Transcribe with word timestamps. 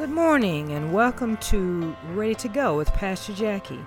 Good 0.00 0.08
morning 0.08 0.72
and 0.72 0.94
welcome 0.94 1.36
to 1.36 1.94
Ready 2.14 2.34
to 2.36 2.48
Go 2.48 2.74
with 2.74 2.90
Pastor 2.94 3.34
Jackie. 3.34 3.84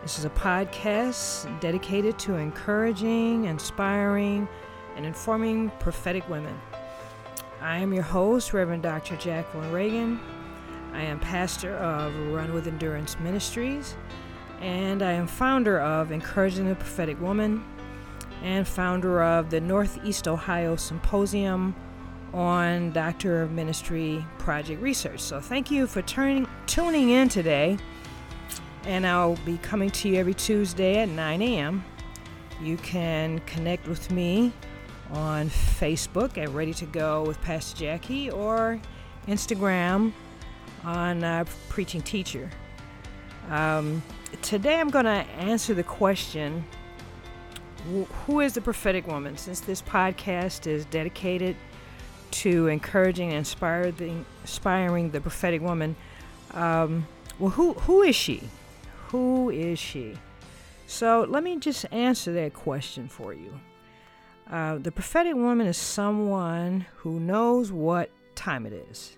This 0.00 0.18
is 0.18 0.24
a 0.24 0.30
podcast 0.30 1.60
dedicated 1.60 2.18
to 2.20 2.36
encouraging, 2.36 3.44
inspiring, 3.44 4.48
and 4.96 5.04
informing 5.04 5.68
prophetic 5.80 6.26
women. 6.30 6.58
I 7.60 7.76
am 7.76 7.92
your 7.92 8.04
host, 8.04 8.54
Reverend 8.54 8.84
Dr. 8.84 9.16
Jacqueline 9.16 9.70
Reagan. 9.70 10.18
I 10.94 11.02
am 11.02 11.20
pastor 11.20 11.76
of 11.76 12.16
Run 12.32 12.54
with 12.54 12.66
Endurance 12.66 13.20
Ministries, 13.20 13.96
and 14.62 15.02
I 15.02 15.12
am 15.12 15.26
founder 15.26 15.78
of 15.78 16.10
Encouraging 16.10 16.70
the 16.70 16.74
Prophetic 16.74 17.20
Woman 17.20 17.62
and 18.42 18.66
founder 18.66 19.22
of 19.22 19.50
the 19.50 19.60
Northeast 19.60 20.26
Ohio 20.26 20.76
Symposium 20.76 21.74
on 22.34 22.90
Doctor 22.90 23.42
of 23.42 23.52
Ministry 23.52 24.26
Project 24.38 24.82
Research. 24.82 25.20
So 25.20 25.40
thank 25.40 25.70
you 25.70 25.86
for 25.86 26.02
turning, 26.02 26.48
tuning 26.66 27.10
in 27.10 27.28
today. 27.28 27.78
And 28.84 29.06
I'll 29.06 29.36
be 29.46 29.56
coming 29.58 29.88
to 29.90 30.08
you 30.08 30.16
every 30.16 30.34
Tuesday 30.34 30.98
at 30.98 31.08
9 31.08 31.42
a.m. 31.42 31.84
You 32.60 32.76
can 32.78 33.38
connect 33.40 33.86
with 33.86 34.10
me 34.10 34.52
on 35.12 35.48
Facebook 35.48 36.36
at 36.36 36.48
Ready 36.50 36.74
to 36.74 36.86
Go 36.86 37.22
with 37.22 37.40
Pastor 37.40 37.78
Jackie 37.78 38.30
or 38.30 38.80
Instagram 39.28 40.12
on 40.82 41.22
uh, 41.22 41.44
Preaching 41.68 42.02
Teacher. 42.02 42.50
Um, 43.48 44.02
today 44.42 44.80
I'm 44.80 44.90
going 44.90 45.04
to 45.04 45.24
answer 45.38 45.72
the 45.72 45.84
question 45.84 46.64
who 48.26 48.40
is 48.40 48.54
the 48.54 48.60
prophetic 48.60 49.06
woman? 49.06 49.36
Since 49.36 49.60
this 49.60 49.82
podcast 49.82 50.66
is 50.66 50.86
dedicated 50.86 51.54
to 52.34 52.66
encouraging 52.68 53.28
and 53.28 53.38
inspiring, 53.38 54.24
inspiring 54.42 55.10
the 55.10 55.20
prophetic 55.20 55.62
woman. 55.62 55.96
Um, 56.52 57.06
well, 57.38 57.50
who 57.50 57.74
who 57.74 58.02
is 58.02 58.16
she? 58.16 58.42
Who 59.08 59.50
is 59.50 59.78
she? 59.78 60.14
So 60.86 61.26
let 61.28 61.42
me 61.42 61.58
just 61.58 61.86
answer 61.92 62.32
that 62.32 62.54
question 62.54 63.08
for 63.08 63.32
you. 63.32 63.60
Uh, 64.50 64.78
the 64.78 64.92
prophetic 64.92 65.34
woman 65.34 65.66
is 65.66 65.76
someone 65.76 66.86
who 66.96 67.18
knows 67.18 67.72
what 67.72 68.10
time 68.34 68.66
it 68.66 68.72
is. 68.72 69.16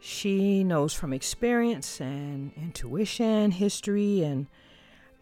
She 0.00 0.64
knows 0.64 0.94
from 0.94 1.12
experience 1.12 2.00
and 2.00 2.52
intuition, 2.56 3.52
history, 3.52 4.22
and 4.22 4.46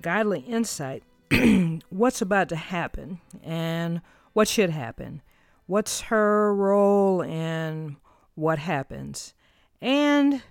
godly 0.00 0.40
insight 0.40 1.02
what's 1.90 2.22
about 2.22 2.48
to 2.50 2.56
happen 2.56 3.20
and 3.42 4.00
what 4.32 4.48
should 4.48 4.70
happen 4.70 5.20
what's 5.68 6.00
her 6.00 6.52
role 6.54 7.20
in 7.20 7.98
what 8.34 8.58
happens, 8.58 9.34
and 9.82 10.42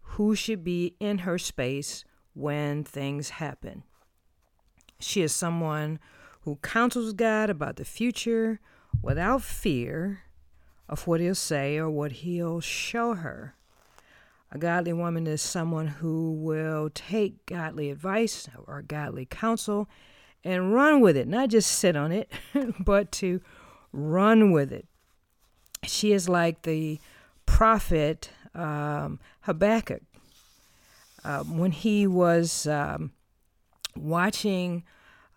who 0.00 0.34
should 0.34 0.64
be 0.64 0.96
in 0.98 1.18
her 1.18 1.38
space 1.38 2.04
when 2.32 2.82
things 2.82 3.30
happen. 3.30 3.84
She 4.98 5.20
is 5.20 5.34
someone 5.34 6.00
who 6.40 6.56
counsels 6.62 7.12
God 7.12 7.50
about 7.50 7.76
the 7.76 7.84
future 7.84 8.60
without 9.02 9.42
fear 9.42 10.22
of 10.88 11.06
what 11.06 11.20
he'll 11.20 11.34
say 11.34 11.76
or 11.76 11.90
what 11.90 12.12
he'll 12.12 12.60
show 12.60 13.14
her. 13.14 13.54
A 14.50 14.58
godly 14.58 14.94
woman 14.94 15.26
is 15.26 15.42
someone 15.42 15.86
who 15.86 16.32
will 16.32 16.88
take 16.94 17.44
godly 17.44 17.90
advice 17.90 18.48
or 18.66 18.80
godly 18.80 19.26
counsel 19.26 19.88
and 20.42 20.72
run 20.72 21.00
with 21.00 21.16
it, 21.16 21.28
not 21.28 21.50
just 21.50 21.70
sit 21.70 21.94
on 21.94 22.10
it, 22.10 22.32
but 22.80 23.12
to 23.12 23.42
run 23.92 24.52
with 24.52 24.72
it. 24.72 24.86
She 25.84 26.12
is 26.12 26.28
like 26.28 26.62
the 26.62 27.00
prophet 27.46 28.30
um, 28.54 29.18
Habakkuk 29.42 30.02
uh, 31.24 31.44
when 31.44 31.72
he 31.72 32.06
was 32.06 32.66
um, 32.66 33.12
watching 33.96 34.84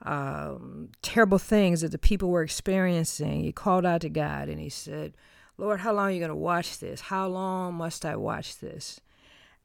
um, 0.03 0.89
terrible 1.01 1.37
things 1.37 1.81
that 1.81 1.91
the 1.91 1.97
people 1.97 2.29
were 2.29 2.43
experiencing. 2.43 3.43
He 3.43 3.51
called 3.51 3.85
out 3.85 4.01
to 4.01 4.09
God 4.09 4.49
and 4.49 4.59
he 4.59 4.69
said, 4.69 5.13
Lord, 5.57 5.79
how 5.79 5.93
long 5.93 6.07
are 6.07 6.11
you 6.11 6.19
going 6.19 6.29
to 6.29 6.35
watch 6.35 6.79
this? 6.79 7.01
How 7.01 7.27
long 7.27 7.75
must 7.75 8.05
I 8.05 8.15
watch 8.15 8.59
this? 8.59 8.99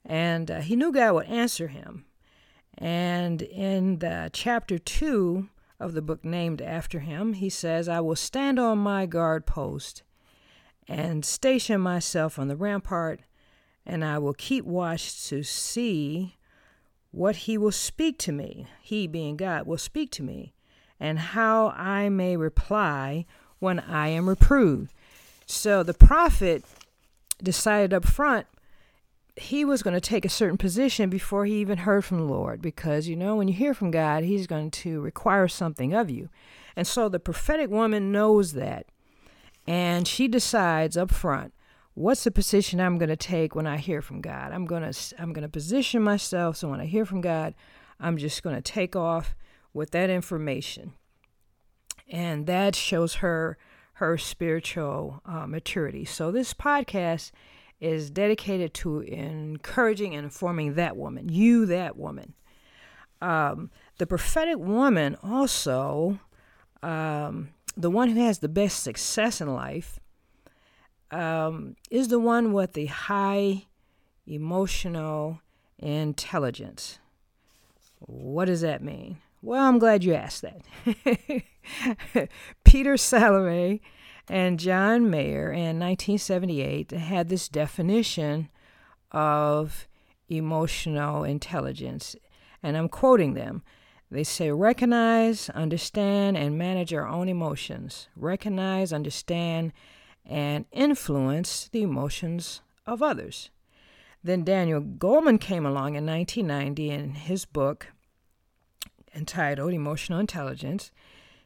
And 0.05 0.49
uh, 0.49 0.61
he 0.61 0.75
knew 0.75 0.91
God 0.91 1.13
would 1.13 1.27
answer 1.27 1.67
him. 1.67 2.05
And 2.77 3.41
in 3.41 3.99
the 3.99 4.29
chapter 4.33 4.79
2, 4.79 5.47
of 5.81 5.93
the 5.93 6.01
book 6.01 6.23
named 6.23 6.61
after 6.61 6.99
him, 6.99 7.33
he 7.33 7.49
says, 7.49 7.89
I 7.89 7.99
will 7.99 8.15
stand 8.15 8.59
on 8.59 8.77
my 8.77 9.05
guard 9.05 9.45
post 9.45 10.03
and 10.87 11.25
station 11.25 11.81
myself 11.81 12.37
on 12.37 12.47
the 12.47 12.55
rampart, 12.55 13.21
and 13.85 14.05
I 14.05 14.17
will 14.19 14.33
keep 14.33 14.63
watch 14.65 15.27
to 15.29 15.43
see 15.43 16.35
what 17.11 17.35
he 17.35 17.57
will 17.57 17.71
speak 17.71 18.17
to 18.19 18.31
me, 18.31 18.67
he 18.81 19.07
being 19.07 19.35
God, 19.37 19.65
will 19.65 19.77
speak 19.77 20.11
to 20.11 20.23
me, 20.23 20.53
and 20.99 21.19
how 21.19 21.69
I 21.69 22.09
may 22.09 22.37
reply 22.37 23.25
when 23.59 23.79
I 23.79 24.07
am 24.09 24.29
reproved. 24.29 24.93
So 25.45 25.83
the 25.83 25.93
prophet 25.93 26.63
decided 27.41 27.93
up 27.93 28.05
front 28.05 28.47
he 29.35 29.63
was 29.63 29.81
going 29.81 29.93
to 29.93 30.01
take 30.01 30.25
a 30.25 30.29
certain 30.29 30.57
position 30.57 31.09
before 31.09 31.45
he 31.45 31.55
even 31.55 31.79
heard 31.79 32.03
from 32.03 32.17
the 32.17 32.25
Lord 32.25 32.61
because, 32.61 33.07
you 33.07 33.15
know, 33.15 33.35
when 33.35 33.47
you 33.47 33.53
hear 33.53 33.73
from 33.73 33.91
God, 33.91 34.23
he's 34.23 34.47
going 34.47 34.71
to 34.71 34.99
require 35.01 35.47
something 35.47 35.93
of 35.93 36.09
you. 36.09 36.29
And 36.75 36.85
so 36.85 37.09
the 37.09 37.19
prophetic 37.19 37.69
woman 37.69 38.11
knows 38.11 38.53
that. 38.53 38.87
And 39.67 40.07
she 40.07 40.27
decides 40.27 40.97
up 40.97 41.11
front, 41.11 41.53
what's 41.93 42.23
the 42.23 42.31
position 42.31 42.79
I'm 42.79 42.97
going 42.97 43.09
to 43.09 43.15
take 43.15 43.55
when 43.55 43.67
I 43.67 43.77
hear 43.77 44.01
from 44.01 44.21
God? 44.21 44.51
I'm 44.51 44.65
going 44.65 44.91
to 44.91 45.15
I'm 45.19 45.33
going 45.33 45.43
to 45.43 45.49
position 45.49 46.01
myself 46.01 46.57
so 46.57 46.69
when 46.69 46.81
I 46.81 46.85
hear 46.85 47.05
from 47.05 47.21
God, 47.21 47.53
I'm 47.99 48.17
just 48.17 48.43
going 48.43 48.55
to 48.55 48.61
take 48.61 48.95
off 48.95 49.35
with 49.73 49.91
that 49.91 50.09
information. 50.09 50.93
And 52.09 52.47
that 52.47 52.75
shows 52.75 53.15
her 53.15 53.57
her 53.93 54.17
spiritual 54.17 55.21
uh, 55.25 55.45
maturity. 55.45 56.03
So 56.05 56.31
this 56.31 56.53
podcast 56.53 57.31
is 57.81 58.11
dedicated 58.11 58.73
to 58.75 58.99
encouraging 58.99 60.15
and 60.15 60.23
informing 60.23 60.75
that 60.75 60.95
woman, 60.95 61.27
you, 61.27 61.65
that 61.65 61.97
woman. 61.97 62.33
Um, 63.21 63.71
the 63.97 64.07
prophetic 64.07 64.57
woman 64.57 65.17
also, 65.23 66.19
um, 66.83 67.49
the 67.75 67.89
one 67.89 68.09
who 68.09 68.23
has 68.23 68.39
the 68.39 68.47
best 68.47 68.83
success 68.83 69.41
in 69.41 69.53
life, 69.53 69.99
um, 71.09 71.75
is 71.89 72.07
the 72.07 72.19
one 72.19 72.53
with 72.53 72.73
the 72.73 72.85
high 72.85 73.65
emotional 74.27 75.41
intelligence. 75.79 76.99
What 77.99 78.45
does 78.45 78.61
that 78.61 78.83
mean? 78.83 79.17
Well, 79.41 79.63
I'm 79.63 79.79
glad 79.79 80.03
you 80.03 80.13
asked 80.13 80.43
that. 80.43 80.61
Peter 82.63 82.93
Salovey 82.93 83.81
and 84.31 84.61
John 84.61 85.09
Mayer 85.09 85.51
in 85.51 85.77
1978 85.77 86.91
had 86.91 87.27
this 87.27 87.49
definition 87.49 88.47
of 89.11 89.89
emotional 90.29 91.25
intelligence. 91.25 92.15
And 92.63 92.77
I'm 92.77 92.87
quoting 92.87 93.33
them. 93.33 93.61
They 94.09 94.23
say, 94.23 94.49
recognize, 94.49 95.49
understand, 95.49 96.37
and 96.37 96.57
manage 96.57 96.93
our 96.93 97.05
own 97.05 97.27
emotions. 97.27 98.07
Recognize, 98.15 98.93
understand, 98.93 99.73
and 100.25 100.63
influence 100.71 101.67
the 101.69 101.81
emotions 101.81 102.61
of 102.85 103.03
others. 103.03 103.49
Then 104.23 104.45
Daniel 104.45 104.81
Goleman 104.81 105.41
came 105.41 105.65
along 105.65 105.95
in 105.95 106.05
1990 106.05 106.89
in 106.89 107.15
his 107.15 107.43
book 107.43 107.87
entitled 109.13 109.73
Emotional 109.73 110.19
Intelligence. 110.19 110.89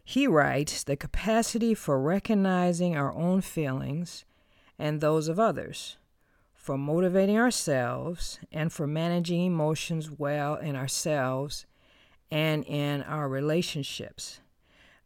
He 0.07 0.27
writes 0.27 0.83
the 0.83 0.95
capacity 0.95 1.73
for 1.73 1.99
recognizing 1.99 2.95
our 2.95 3.11
own 3.11 3.41
feelings 3.41 4.23
and 4.77 5.01
those 5.01 5.27
of 5.27 5.39
others, 5.39 5.97
for 6.53 6.77
motivating 6.77 7.39
ourselves, 7.39 8.39
and 8.51 8.71
for 8.71 8.85
managing 8.85 9.43
emotions 9.43 10.11
well 10.11 10.55
in 10.55 10.75
ourselves 10.75 11.65
and 12.29 12.63
in 12.65 13.01
our 13.01 13.27
relationships. 13.27 14.41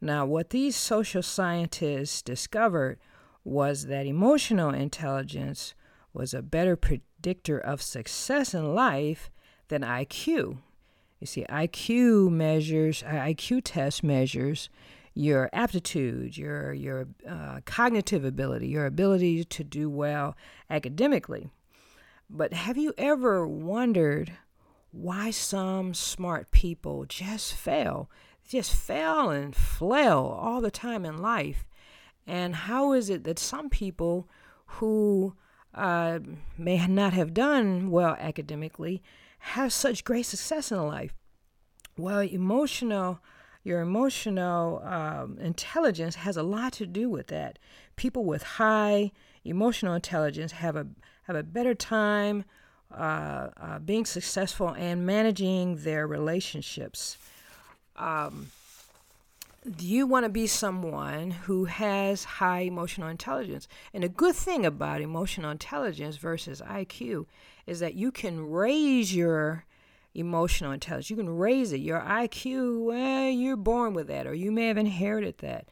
Now, 0.02 0.26
what 0.26 0.50
these 0.50 0.76
social 0.76 1.24
scientists 1.24 2.22
discovered 2.22 3.00
was 3.46 3.86
that 3.86 4.06
emotional 4.06 4.72
intelligence 4.72 5.76
was 6.14 6.34
a 6.34 6.42
better 6.42 6.76
predictor 6.76 7.58
of 7.58 7.82
success 7.82 8.54
in 8.54 8.76
life 8.76 9.32
than 9.70 9.82
IQ. 9.82 10.58
You 11.20 11.28
see, 11.28 11.46
IQ 11.50 12.32
measures, 12.32 13.04
IQ 13.04 13.62
test 13.66 14.04
measures 14.04 14.70
your 15.20 15.50
aptitude, 15.52 16.38
your 16.38 16.72
your 16.72 17.08
uh, 17.28 17.60
cognitive 17.66 18.24
ability, 18.24 18.70
your 18.70 18.86
ability 18.86 19.44
to 19.44 19.66
do 19.66 19.90
well 19.90 20.38
academically. 20.70 21.50
But 22.30 22.54
have 22.54 22.78
you 22.78 22.94
ever 22.98 23.46
wondered 23.46 24.32
why 24.92 25.32
some 25.32 25.94
smart 25.94 26.52
people 26.52 27.04
just 27.06 27.54
fail, 27.54 28.10
just 28.48 28.74
fail 28.74 29.30
and 29.30 29.54
flail 29.54 30.38
all 30.40 30.62
the 30.62 30.72
time 30.72 31.04
in 31.04 31.18
life? 31.18 31.66
And 32.26 32.56
how 32.56 32.94
is 32.94 33.10
it 33.10 33.26
that 33.26 33.40
some 33.40 33.70
people 33.70 34.30
who 34.78 35.36
uh, 35.74 36.20
may 36.58 36.88
not 36.88 37.12
have 37.12 37.34
done 37.34 37.92
well 37.92 38.16
academically 38.20 39.04
have 39.40 39.74
such 39.74 40.06
great 40.06 40.28
success 40.28 40.72
in 40.72 40.88
life? 40.88 41.14
Well, 41.98 42.22
emotional, 42.22 43.20
your 43.64 43.82
emotional 43.82 44.82
um, 44.84 45.38
intelligence 45.40 46.16
has 46.16 46.38
a 46.38 46.44
lot 46.44 46.74
to 46.74 46.86
do 46.86 47.10
with 47.10 47.28
that. 47.28 47.60
People 47.96 48.26
with 48.26 48.44
high 48.44 49.12
emotional 49.44 49.94
intelligence 49.94 50.54
have 50.54 50.76
a 50.76 50.88
have 51.24 51.36
a 51.36 51.44
better 51.44 51.76
time 51.76 52.44
uh, 52.92 53.50
uh, 53.58 53.80
being 53.80 54.06
successful 54.06 54.70
and 54.70 55.06
managing 55.06 55.78
their 55.78 56.08
relationships. 56.08 57.18
Um, 57.96 58.52
you 59.78 60.08
want 60.08 60.24
to 60.26 60.30
be 60.30 60.48
someone 60.48 61.32
who 61.32 61.66
has 61.66 62.24
high 62.24 62.62
emotional 62.62 63.10
intelligence. 63.10 63.68
And 63.94 64.04
the 64.04 64.10
good 64.10 64.36
thing 64.36 64.66
about 64.66 65.02
emotional 65.02 65.52
intelligence 65.52 66.16
versus 66.16 66.62
IQ 66.62 67.26
is 67.68 67.80
that 67.82 67.94
you 67.94 68.12
can 68.12 68.50
raise 68.50 69.14
your 69.14 69.66
emotional 70.14 70.72
intelligence. 70.72 71.10
You 71.10 71.16
can 71.16 71.30
raise 71.30 71.72
it. 71.72 71.82
Your 71.82 72.02
IQ, 72.02 72.86
well, 72.86 73.30
you're 73.30 73.56
born 73.56 73.94
with 73.94 74.08
that, 74.08 74.28
or 74.28 74.34
you 74.34 74.52
may 74.52 74.68
have 74.68 74.78
inherited 74.78 75.38
that. 75.40 75.68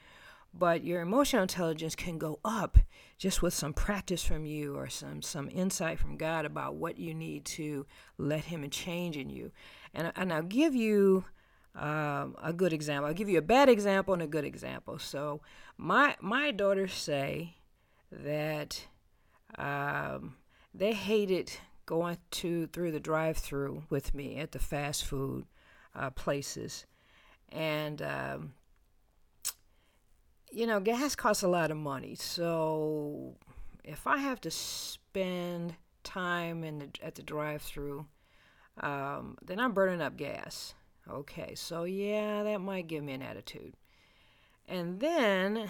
But 0.53 0.83
your 0.83 1.01
emotional 1.01 1.43
intelligence 1.43 1.95
can 1.95 2.17
go 2.17 2.39
up 2.43 2.77
just 3.17 3.41
with 3.41 3.53
some 3.53 3.73
practice 3.73 4.23
from 4.23 4.45
you 4.45 4.75
or 4.75 4.87
some, 4.87 5.21
some 5.21 5.49
insight 5.51 5.99
from 5.99 6.17
God 6.17 6.45
about 6.45 6.75
what 6.75 6.97
you 6.97 7.13
need 7.13 7.45
to 7.45 7.85
let 8.17 8.45
Him 8.45 8.67
change 8.69 9.17
in 9.17 9.29
you. 9.29 9.51
And, 9.93 10.11
and 10.15 10.33
I'll 10.33 10.41
give 10.41 10.73
you 10.73 11.25
um, 11.77 12.35
a 12.41 12.53
good 12.53 12.73
example. 12.73 13.07
I'll 13.07 13.13
give 13.13 13.29
you 13.29 13.37
a 13.37 13.43
bad 13.43 13.69
example 13.69 14.13
and 14.13 14.23
a 14.23 14.27
good 14.27 14.45
example. 14.45 14.97
So 14.99 15.41
my 15.77 16.15
my 16.21 16.51
daughters 16.51 16.93
say 16.93 17.55
that 18.11 18.87
um, 19.57 20.35
they 20.73 20.93
hated 20.93 21.51
going 21.87 22.17
to 22.29 22.67
through 22.67 22.91
the 22.91 22.99
drive-through 22.99 23.81
with 23.89 24.13
me 24.13 24.37
at 24.37 24.51
the 24.51 24.59
fast 24.59 25.03
food 25.05 25.45
uh, 25.95 26.11
places, 26.11 26.85
and 27.51 28.03
um, 28.03 28.53
you 30.51 30.67
know 30.67 30.79
gas 30.79 31.15
costs 31.15 31.41
a 31.41 31.47
lot 31.47 31.71
of 31.71 31.77
money. 31.77 32.13
So 32.13 33.35
if 33.83 34.05
I 34.05 34.17
have 34.17 34.39
to 34.41 34.51
spend 34.51 35.73
time 36.03 36.63
in 36.63 36.79
the, 36.79 36.89
at 37.01 37.15
the 37.15 37.23
drive-through, 37.23 38.05
um, 38.81 39.37
then 39.43 39.59
I'm 39.59 39.73
burning 39.73 40.01
up 40.01 40.15
gas. 40.17 40.75
Okay, 41.09 41.55
so 41.55 41.85
yeah, 41.85 42.43
that 42.43 42.59
might 42.59 42.87
give 42.87 43.03
me 43.03 43.13
an 43.13 43.21
attitude. 43.21 43.73
And 44.67 44.99
then 44.99 45.69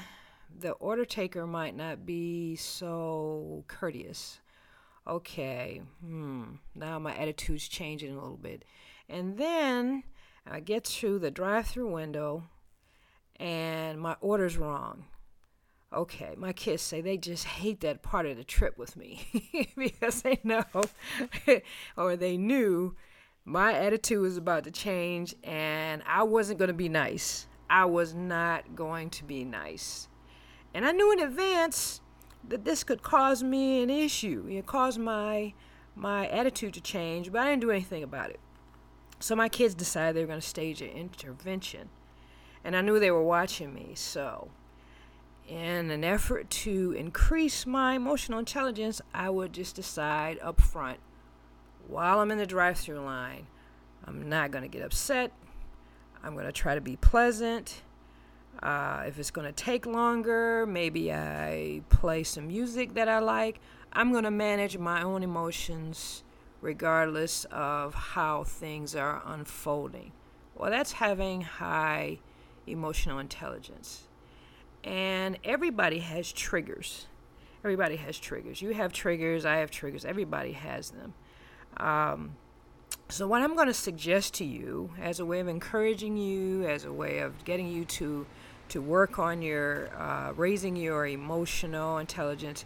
the 0.60 0.72
order 0.72 1.06
taker 1.06 1.46
might 1.46 1.76
not 1.76 2.06
be 2.06 2.56
so 2.56 3.64
courteous. 3.68 4.40
Okay, 5.08 5.82
hmm, 6.04 6.44
now 6.76 7.00
my 7.00 7.16
attitude's 7.16 7.70
changing 7.70 8.12
a 8.12 8.20
little 8.20 8.36
bit. 8.36 8.66
And 9.08 9.38
then 9.38 10.04
I 10.46 10.60
get 10.60 10.84
to 10.86 11.18
the 11.18 11.32
drive 11.32 11.68
through 11.68 11.94
window 11.94 12.44
and 13.38 14.02
my 14.02 14.18
order's 14.20 14.58
wrong. 14.58 15.06
Okay, 15.94 16.34
my 16.38 16.52
kids 16.52 16.82
say 16.82 17.00
they 17.00 17.16
just 17.16 17.46
hate 17.46 17.80
that 17.82 18.04
part 18.04 18.26
of 18.26 18.36
the 18.36 18.44
trip 18.44 18.78
with 18.78 18.98
me 18.98 19.70
because 19.78 20.24
they 20.24 20.40
know 20.44 20.66
or 21.98 22.18
they 22.18 22.36
knew 22.36 22.94
my 23.46 23.74
attitude 23.74 24.20
was 24.20 24.36
about 24.36 24.66
to 24.66 24.72
change 24.72 25.34
and 25.42 26.04
I 26.06 26.24
wasn't 26.24 26.60
going 26.60 26.68
to 26.68 26.74
be 26.74 26.90
nice. 26.90 27.48
I 27.70 27.86
was 27.86 28.14
not 28.14 28.76
going 28.76 29.10
to 29.12 29.24
be 29.24 29.46
nice. 29.46 30.10
And 30.74 30.86
I 30.86 30.92
knew 30.92 31.14
in 31.14 31.20
advance 31.20 32.02
that 32.48 32.66
this 32.66 32.84
could 32.84 33.02
cause 33.02 33.44
me 33.44 33.82
an 33.82 33.90
issue. 33.90 34.46
It 34.50 34.66
caused 34.66 35.00
my 35.00 35.54
my 35.96 36.28
attitude 36.28 36.76
to 36.76 36.82
change, 36.82 37.32
but 37.32 37.42
I 37.42 37.50
didn't 37.50 37.62
do 37.62 37.72
anything 37.72 38.04
about 38.04 38.30
it. 38.30 38.40
So 39.20 39.36
my 39.36 39.50
kids 39.50 39.74
decided 39.74 40.16
they 40.16 40.22
were 40.22 40.28
going 40.28 40.40
to 40.40 40.48
stage 40.48 40.82
an 40.82 40.90
intervention. 40.90 41.90
And 42.64 42.76
I 42.76 42.82
knew 42.82 43.00
they 43.00 43.12
were 43.12 43.24
watching 43.24 43.74
me, 43.74 43.94
so 43.96 44.50
in 45.48 45.90
an 45.90 46.04
effort 46.04 46.50
to 46.50 46.92
increase 46.92 47.66
my 47.66 47.96
emotional 47.96 48.40
intelligence, 48.40 49.02
I 49.14 49.30
would 49.30 49.54
just 49.54 49.76
decide 49.76 50.38
up 50.42 50.60
front 50.60 51.00
while 51.88 52.20
I'm 52.20 52.32
in 52.32 52.38
the 52.38 52.46
drive 52.46 52.78
through 52.78 53.00
line. 53.00 53.48
I'm 54.06 54.28
not 54.28 54.52
going 54.52 54.64
to 54.64 54.68
get 54.68 54.84
upset. 54.86 55.32
I'm 56.24 56.34
going 56.34 56.46
to 56.46 56.52
try 56.52 56.76
to 56.76 56.82
be 56.82 56.98
pleasant. 56.98 57.82
Uh, 58.62 59.04
if 59.06 59.20
it's 59.20 59.32
going 59.32 59.46
to 59.46 59.52
take 59.52 59.86
longer, 59.86 60.66
maybe 60.66 61.14
I 61.14 61.82
play 61.90 62.24
some 62.24 62.48
music 62.48 62.96
that 62.96 63.08
I 63.08 63.20
like. 63.20 63.60
I'm 63.94 64.12
going 64.12 64.24
to 64.24 64.32
manage 64.32 64.78
my 64.78 65.02
own 65.04 65.24
emotions 65.24 66.24
regardless 66.62 67.46
of 67.52 67.94
how 67.94 68.44
things 68.44 68.96
are 68.96 69.22
unfolding. 69.26 70.12
Well, 70.56 70.72
that's 70.72 70.94
having 70.94 71.42
high 71.42 72.20
emotional 72.66 73.20
intelligence. 73.20 74.08
And 74.84 75.38
everybody 75.44 76.00
has 76.00 76.32
triggers. 76.32 77.08
Everybody 77.64 77.98
has 77.98 78.18
triggers. 78.18 78.62
You 78.62 78.74
have 78.74 78.94
triggers, 78.94 79.46
I 79.46 79.58
have 79.58 79.72
triggers, 79.72 80.06
everybody 80.06 80.54
has 80.54 80.92
them. 80.92 81.14
Um, 81.78 82.36
so, 83.10 83.28
what 83.28 83.42
I'm 83.42 83.56
going 83.56 83.68
to 83.68 83.74
suggest 83.74 84.34
to 84.36 84.46
you, 84.46 84.92
as 85.02 85.20
a 85.20 85.26
way 85.26 85.40
of 85.40 85.48
encouraging 85.48 86.18
you, 86.18 86.66
as 86.66 86.86
a 86.86 86.92
way 86.92 87.20
of 87.20 87.44
getting 87.46 87.68
you 87.68 87.86
to 87.86 88.26
to 88.70 88.82
work 88.82 89.20
on 89.20 89.42
your 89.42 89.90
uh, 89.98 90.34
raising 90.36 90.76
your 90.76 91.08
emotional 91.08 91.98
intelligence, 91.98 92.66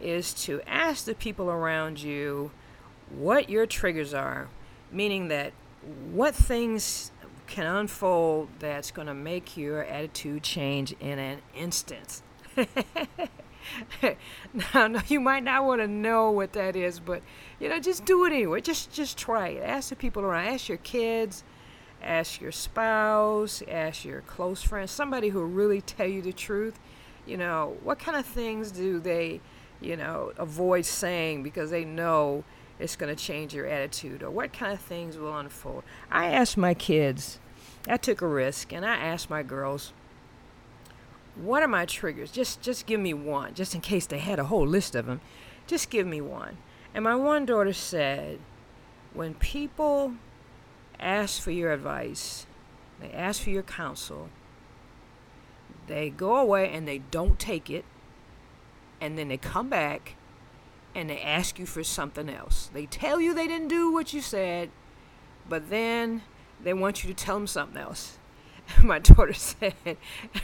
is 0.00 0.32
to 0.34 0.60
ask 0.66 1.04
the 1.04 1.14
people 1.14 1.50
around 1.50 2.00
you 2.02 2.50
what 3.10 3.50
your 3.50 3.66
triggers 3.66 4.14
are, 4.14 4.48
meaning 4.90 5.28
that 5.28 5.52
what 6.12 6.34
things 6.34 7.10
can 7.46 7.66
unfold 7.66 8.48
that's 8.60 8.90
going 8.90 9.08
to 9.08 9.14
make 9.14 9.56
your 9.56 9.84
attitude 9.84 10.42
change 10.42 10.92
in 11.00 11.18
an 11.18 11.38
instant. 11.54 12.22
now, 14.74 14.86
no, 14.86 15.00
you 15.08 15.20
might 15.20 15.42
not 15.42 15.64
want 15.64 15.80
to 15.80 15.88
know 15.88 16.30
what 16.30 16.52
that 16.52 16.76
is, 16.76 17.00
but 17.00 17.22
you 17.58 17.68
know, 17.68 17.78
just 17.80 18.04
do 18.04 18.24
it 18.24 18.32
anyway. 18.32 18.60
Just 18.60 18.92
just 18.92 19.18
try 19.18 19.48
it. 19.48 19.62
Ask 19.62 19.90
the 19.90 19.96
people 19.96 20.22
around. 20.22 20.46
Ask 20.46 20.68
your 20.68 20.78
kids. 20.78 21.44
Ask 22.02 22.40
your 22.40 22.52
spouse. 22.52 23.62
Ask 23.68 24.04
your 24.04 24.22
close 24.22 24.62
friends. 24.62 24.90
Somebody 24.90 25.28
who 25.30 25.44
really 25.44 25.80
tell 25.80 26.06
you 26.06 26.22
the 26.22 26.32
truth. 26.32 26.78
You 27.26 27.36
know, 27.36 27.76
what 27.82 27.98
kind 27.98 28.16
of 28.16 28.26
things 28.26 28.70
do 28.70 28.98
they, 28.98 29.40
you 29.80 29.96
know, 29.96 30.32
avoid 30.38 30.86
saying 30.86 31.42
because 31.42 31.70
they 31.70 31.84
know 31.84 32.44
it's 32.78 32.96
going 32.96 33.14
to 33.14 33.22
change 33.22 33.54
your 33.54 33.66
attitude, 33.66 34.22
or 34.22 34.30
what 34.30 34.54
kind 34.54 34.72
of 34.72 34.80
things 34.80 35.18
will 35.18 35.36
unfold. 35.36 35.84
I 36.10 36.26
asked 36.26 36.56
my 36.56 36.72
kids. 36.72 37.38
I 37.86 37.98
took 37.98 38.22
a 38.22 38.26
risk, 38.26 38.72
and 38.72 38.86
I 38.86 38.96
asked 38.96 39.28
my 39.28 39.42
girls 39.42 39.92
what 41.36 41.62
are 41.62 41.68
my 41.68 41.86
triggers? 41.86 42.30
Just 42.30 42.60
just 42.60 42.86
give 42.86 43.00
me 43.00 43.14
one, 43.14 43.54
just 43.54 43.74
in 43.74 43.80
case 43.80 44.06
they 44.06 44.18
had 44.18 44.38
a 44.38 44.44
whole 44.44 44.66
list 44.66 44.94
of 44.94 45.06
them. 45.06 45.20
Just 45.66 45.90
give 45.90 46.06
me 46.06 46.20
one. 46.20 46.58
And 46.94 47.04
my 47.04 47.14
one 47.14 47.46
daughter 47.46 47.72
said, 47.72 48.40
when 49.14 49.34
people 49.34 50.14
ask 51.00 51.42
for 51.42 51.50
your 51.50 51.72
advice, 51.72 52.46
they 53.00 53.10
ask 53.12 53.42
for 53.42 53.50
your 53.50 53.62
counsel, 53.62 54.28
they 55.86 56.10
go 56.10 56.36
away 56.36 56.70
and 56.70 56.86
they 56.86 56.98
don't 56.98 57.38
take 57.38 57.68
it, 57.70 57.84
and 59.00 59.18
then 59.18 59.28
they 59.28 59.36
come 59.36 59.68
back 59.68 60.16
and 60.94 61.08
they 61.08 61.20
ask 61.20 61.58
you 61.58 61.66
for 61.66 61.82
something 61.84 62.28
else. 62.28 62.70
They 62.72 62.86
tell 62.86 63.20
you 63.20 63.34
they 63.34 63.46
didn't 63.46 63.68
do 63.68 63.92
what 63.92 64.12
you 64.12 64.20
said, 64.20 64.70
but 65.48 65.70
then 65.70 66.22
they 66.62 66.74
want 66.74 67.02
you 67.02 67.12
to 67.12 67.14
tell 67.14 67.36
them 67.36 67.46
something 67.46 67.80
else. 67.80 68.18
my 68.82 68.98
daughter 68.98 69.32
said, 69.34 69.74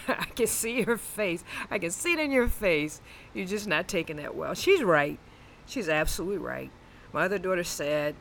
I 0.08 0.24
can 0.34 0.46
see 0.46 0.82
your 0.82 0.96
face. 0.96 1.44
I 1.70 1.78
can 1.78 1.90
see 1.90 2.12
it 2.12 2.18
in 2.18 2.30
your 2.30 2.48
face. 2.48 3.00
You're 3.34 3.46
just 3.46 3.66
not 3.66 3.88
taking 3.88 4.16
that 4.16 4.34
well. 4.34 4.54
She's 4.54 4.82
right. 4.82 5.18
She's 5.66 5.88
absolutely 5.88 6.38
right. 6.38 6.70
My 7.12 7.24
other 7.24 7.38
daughter 7.38 7.64
said 7.64 8.14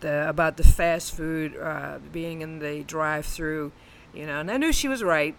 the, 0.00 0.28
about 0.28 0.56
the 0.56 0.64
fast 0.64 1.14
food 1.14 1.56
uh, 1.56 1.98
being 2.12 2.40
in 2.40 2.58
the 2.58 2.82
drive-through, 2.84 3.72
you 4.14 4.26
know, 4.26 4.40
and 4.40 4.50
I 4.50 4.56
knew 4.56 4.72
she 4.72 4.88
was 4.88 5.02
right. 5.02 5.34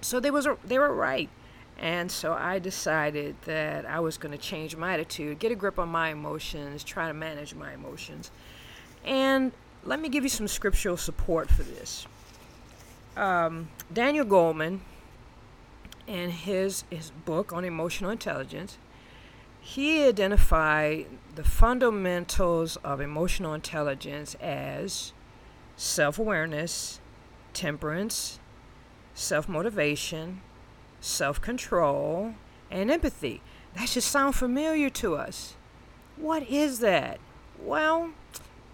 So 0.00 0.20
they 0.20 0.30
was 0.30 0.46
they 0.62 0.78
were 0.78 0.92
right, 0.92 1.30
and 1.78 2.10
so 2.10 2.34
I 2.34 2.58
decided 2.58 3.36
that 3.46 3.86
I 3.86 4.00
was 4.00 4.18
going 4.18 4.32
to 4.32 4.38
change 4.38 4.76
my 4.76 4.92
attitude, 4.92 5.38
get 5.38 5.50
a 5.50 5.54
grip 5.54 5.78
on 5.78 5.88
my 5.88 6.10
emotions, 6.10 6.84
try 6.84 7.08
to 7.08 7.14
manage 7.14 7.54
my 7.54 7.72
emotions, 7.72 8.30
and 9.04 9.52
let 9.82 10.00
me 10.00 10.08
give 10.08 10.22
you 10.22 10.28
some 10.28 10.48
scriptural 10.48 10.96
support 10.96 11.50
for 11.50 11.62
this. 11.62 12.06
Um, 13.16 13.68
Daniel 13.92 14.26
Goleman, 14.26 14.80
in 16.06 16.30
his, 16.30 16.84
his 16.90 17.10
book 17.24 17.52
on 17.52 17.64
emotional 17.64 18.10
intelligence, 18.10 18.76
he 19.64 20.04
identified 20.04 21.06
the 21.36 21.42
fundamentals 21.42 22.76
of 22.84 23.00
emotional 23.00 23.54
intelligence 23.54 24.36
as 24.38 25.14
self 25.74 26.18
awareness, 26.18 27.00
temperance, 27.54 28.38
self 29.14 29.48
motivation, 29.48 30.42
self 31.00 31.40
control, 31.40 32.34
and 32.70 32.90
empathy. 32.90 33.40
That 33.74 33.88
should 33.88 34.02
sound 34.02 34.34
familiar 34.34 34.90
to 34.90 35.14
us. 35.14 35.56
What 36.18 36.42
is 36.42 36.80
that? 36.80 37.18
Well, 37.58 38.10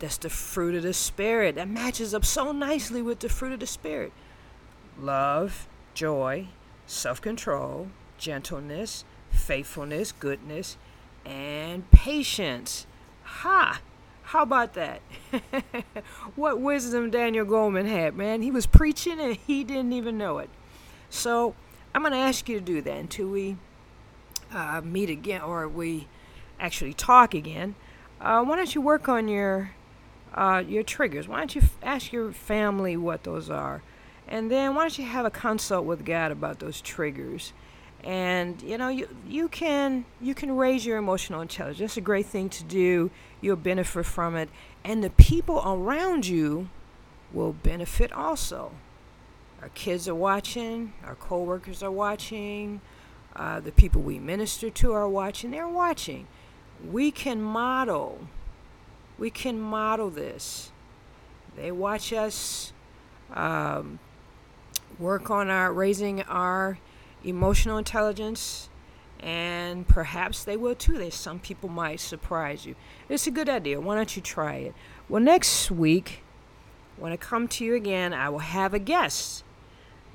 that's 0.00 0.18
the 0.18 0.28
fruit 0.28 0.74
of 0.74 0.82
the 0.82 0.92
Spirit. 0.92 1.54
That 1.54 1.68
matches 1.68 2.12
up 2.12 2.24
so 2.24 2.50
nicely 2.50 3.00
with 3.00 3.20
the 3.20 3.28
fruit 3.28 3.52
of 3.52 3.60
the 3.60 3.66
Spirit 3.66 4.12
love, 4.98 5.68
joy, 5.94 6.48
self 6.84 7.22
control, 7.22 7.90
gentleness, 8.18 9.04
faithfulness, 9.30 10.12
goodness, 10.12 10.76
and 11.24 11.90
patience. 11.90 12.86
Ha! 13.22 13.80
How 14.22 14.42
about 14.42 14.74
that? 14.74 15.00
what 16.36 16.60
wisdom 16.60 17.10
Daniel 17.10 17.44
Goleman 17.44 17.88
had, 17.88 18.14
man. 18.14 18.42
He 18.42 18.50
was 18.50 18.66
preaching 18.66 19.18
and 19.18 19.36
he 19.36 19.64
didn't 19.64 19.92
even 19.92 20.16
know 20.16 20.38
it. 20.38 20.50
So 21.08 21.54
I'm 21.94 22.02
going 22.02 22.12
to 22.12 22.18
ask 22.18 22.48
you 22.48 22.58
to 22.58 22.64
do 22.64 22.80
that 22.80 22.96
until 22.96 23.28
we 23.28 23.56
uh, 24.52 24.80
meet 24.84 25.10
again 25.10 25.40
or 25.42 25.68
we 25.68 26.06
actually 26.60 26.94
talk 26.94 27.34
again. 27.34 27.74
Uh, 28.20 28.44
why 28.44 28.56
don't 28.56 28.74
you 28.74 28.80
work 28.80 29.08
on 29.08 29.26
your 29.28 29.72
uh, 30.34 30.62
your 30.64 30.84
triggers? 30.84 31.26
Why 31.26 31.38
don't 31.38 31.54
you 31.56 31.62
f- 31.62 31.76
ask 31.82 32.12
your 32.12 32.30
family 32.30 32.96
what 32.96 33.24
those 33.24 33.50
are? 33.50 33.82
And 34.28 34.48
then 34.48 34.76
why 34.76 34.82
don't 34.82 34.96
you 34.96 35.06
have 35.06 35.26
a 35.26 35.30
consult 35.30 35.84
with 35.84 36.04
God 36.04 36.30
about 36.30 36.60
those 36.60 36.80
triggers? 36.80 37.52
And 38.04 38.60
you 38.62 38.78
know 38.78 38.88
you 38.88 39.08
you 39.28 39.48
can 39.48 40.04
you 40.20 40.34
can 40.34 40.56
raise 40.56 40.86
your 40.86 40.98
emotional 40.98 41.40
intelligence. 41.40 41.78
That's 41.78 41.96
a 41.96 42.02
great 42.02 42.26
thing 42.26 42.48
to 42.50 42.64
do. 42.64 43.10
You'll 43.40 43.56
benefit 43.56 44.06
from 44.06 44.36
it. 44.36 44.48
And 44.84 45.04
the 45.04 45.10
people 45.10 45.62
around 45.64 46.26
you 46.26 46.68
will 47.32 47.52
benefit 47.52 48.12
also. 48.12 48.72
Our 49.62 49.68
kids 49.70 50.08
are 50.08 50.14
watching 50.14 50.92
our 51.04 51.14
co-workers 51.14 51.82
are 51.82 51.90
watching 51.90 52.80
uh, 53.36 53.60
the 53.60 53.72
people 53.72 54.00
we 54.00 54.18
minister 54.18 54.70
to 54.70 54.92
are 54.92 55.08
watching. 55.08 55.50
They're 55.50 55.68
watching. 55.68 56.26
We 56.84 57.10
can 57.10 57.42
model 57.42 58.26
we 59.20 59.30
can 59.30 59.60
model 59.60 60.08
this. 60.08 60.72
They 61.54 61.70
watch 61.70 62.12
us 62.12 62.72
um, 63.32 63.98
work 64.98 65.30
on 65.30 65.50
our 65.50 65.72
raising 65.72 66.22
our 66.22 66.78
emotional 67.24 67.78
intelligence, 67.78 68.68
and 69.18 69.86
perhaps 69.86 70.44
they 70.44 70.56
will 70.56 70.74
too. 70.74 70.98
There's 70.98 71.14
some 71.14 71.38
people 71.38 71.68
might 71.68 72.00
surprise 72.00 72.66
you. 72.66 72.74
It's 73.08 73.26
a 73.26 73.30
good 73.30 73.48
idea. 73.48 73.80
Why 73.80 73.96
don't 73.96 74.16
you 74.16 74.22
try 74.22 74.54
it? 74.54 74.74
Well, 75.08 75.22
next 75.22 75.70
week, 75.70 76.22
when 76.96 77.12
I 77.12 77.16
come 77.16 77.48
to 77.48 77.64
you 77.64 77.74
again, 77.74 78.12
I 78.14 78.28
will 78.28 78.38
have 78.38 78.74
a 78.74 78.78
guest, 78.78 79.44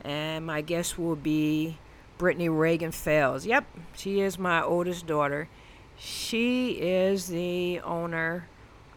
and 0.04 0.46
my 0.46 0.62
guest 0.62 0.98
will 0.98 1.16
be 1.16 1.78
Brittany 2.18 2.50
Reagan 2.50 2.92
Fells. 2.92 3.46
Yep, 3.46 3.66
she 3.96 4.22
is 4.22 4.40
my 4.40 4.62
oldest 4.62 5.06
daughter. 5.06 5.50
She 5.98 6.72
is 6.72 7.28
the 7.28 7.80
owner 7.82 8.48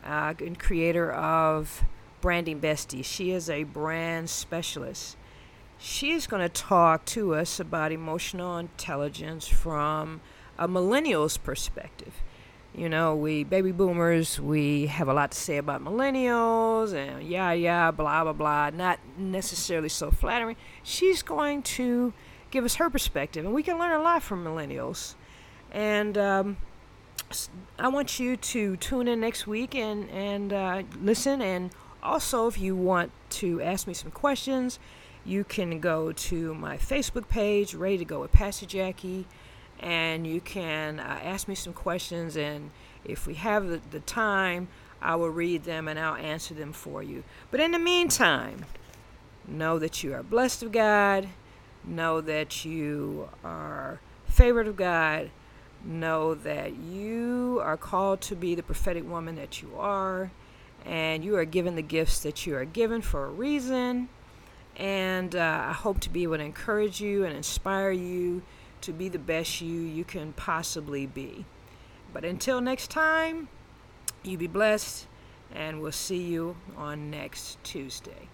uh, 0.05 0.35
and 0.39 0.59
creator 0.59 1.13
of 1.13 1.85
Branding 2.21 2.61
Bestie. 2.61 3.05
She 3.05 3.31
is 3.31 3.51
a 3.51 3.65
brand 3.65 4.31
specialist. 4.31 5.17
She's 5.79 6.27
going 6.27 6.43
to 6.43 6.49
talk 6.49 7.05
to 7.07 7.35
us 7.35 7.61
about 7.61 7.93
emotional 7.93 8.59
intelligence 8.59 9.47
from 9.47 10.21
a 10.59 10.67
millennial's 10.67 11.37
perspective. 11.37 12.15
You 12.75 12.89
know, 12.89 13.15
we 13.15 13.45
baby 13.45 13.73
boomers, 13.73 14.41
we 14.41 14.87
have 14.87 15.09
a 15.09 15.13
lot 15.15 15.31
to 15.33 15.39
say 15.39 15.57
about 15.57 15.83
millennials 15.83 16.93
and 16.93 17.27
yeah, 17.27 17.53
yeah, 17.53 17.91
blah, 17.93 18.25
blah, 18.25 18.33
blah. 18.33 18.71
Not 18.71 18.99
necessarily 19.17 19.89
so 19.89 20.11
flattering. 20.11 20.57
She's 20.83 21.23
going 21.23 21.63
to 21.63 22.13
give 22.51 22.65
us 22.65 22.77
her 22.77 22.91
perspective, 22.91 23.45
and 23.45 23.55
we 23.55 23.63
can 23.63 23.79
learn 23.79 23.93
a 23.93 24.03
lot 24.03 24.23
from 24.23 24.45
millennials. 24.45 25.15
And 25.71 26.19
um, 26.19 26.57
I 27.79 27.89
want 27.89 28.19
you 28.19 28.37
to 28.37 28.77
tune 28.77 29.07
in 29.07 29.21
next 29.21 29.47
week 29.47 29.75
and, 29.75 30.09
and 30.11 30.53
uh, 30.53 30.83
listen. 31.01 31.41
And 31.41 31.71
also, 32.03 32.47
if 32.47 32.59
you 32.59 32.75
want 32.75 33.13
to 33.31 33.61
ask 33.63 33.87
me 33.87 33.95
some 33.95 34.11
questions, 34.11 34.79
you 35.29 35.45
can 35.45 35.79
go 35.79 36.11
to 36.11 36.55
my 36.55 36.79
Facebook 36.79 37.29
page, 37.29 37.75
Ready 37.75 37.99
to 37.99 38.05
Go 38.07 38.21
with 38.21 38.33
Pastor 38.33 38.65
Jackie, 38.65 39.27
and 39.79 40.27
you 40.27 40.41
can 40.41 40.99
uh, 40.99 41.21
ask 41.23 41.47
me 41.47 41.55
some 41.55 41.75
questions. 41.75 42.35
And 42.35 42.71
if 43.05 43.27
we 43.27 43.35
have 43.35 43.69
the, 43.69 43.81
the 43.91 44.01
time, 44.01 44.69
I 45.03 45.17
will 45.17 45.29
read 45.29 45.65
them 45.65 45.87
and 45.87 45.99
I'll 45.99 46.17
answer 46.17 46.55
them 46.55 46.73
for 46.73 47.03
you. 47.03 47.25
But 47.51 47.61
in 47.61 47.73
the 47.73 47.79
meantime, 47.79 48.65
know 49.47 49.79
that 49.79 50.03
you 50.03 50.15
are 50.15 50.23
blessed 50.23 50.63
of 50.63 50.73
God, 50.73 51.29
know 51.85 52.23
that 52.23 52.65
you 52.65 53.29
are 53.45 54.01
favored 54.27 54.67
of 54.67 54.77
God, 54.77 55.31
know 55.85 56.35
that 56.35 56.75
you 56.75 57.61
are 57.63 57.77
called 57.77 58.23
to 58.23 58.35
be 58.35 58.55
the 58.55 58.63
prophetic 58.63 59.07
woman 59.07 59.37
that 59.37 59.61
you 59.61 59.73
are, 59.77 60.31
and 60.87 61.23
you 61.23 61.37
are 61.37 61.45
given 61.45 61.77
the 61.77 61.83
gifts 61.83 62.21
that 62.21 62.47
you 62.47 62.57
are 62.57 62.65
given 62.65 63.03
for 63.03 63.27
a 63.27 63.31
reason 63.31 64.09
and 64.79 65.35
uh, 65.35 65.65
I 65.69 65.73
hope 65.73 66.01
to 66.01 66.11
be 66.11 66.23
able 66.23 66.37
to 66.37 66.45
encourage 66.45 67.01
you 67.01 67.25
and 67.25 67.37
inspire 67.37 67.91
you 67.91 68.43
to 68.81 68.93
be 68.93 69.09
the 69.09 69.19
best 69.19 69.61
you 69.61 69.81
you 69.81 70.05
can 70.05 70.33
possibly 70.33 71.05
be. 71.05 71.45
But 72.13 72.25
until 72.25 72.61
next 72.61 72.91
time, 72.91 73.49
you 74.23 74.39
be 74.39 74.47
blessed, 74.47 75.07
and 75.53 75.83
we'll 75.83 75.93
see 75.93 76.23
you 76.23 76.57
on 76.77 77.11
next 77.11 77.63
Tuesday. 77.65 78.29